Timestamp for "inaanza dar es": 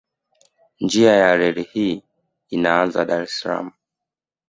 2.55-3.39